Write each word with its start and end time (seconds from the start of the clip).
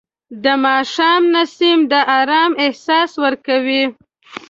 د 0.43 0.45
ماښام 0.65 1.21
نسیم 1.35 1.79
د 1.91 1.93
آرام 2.19 2.51
احساس 2.65 3.11
ورکوي 3.23 3.83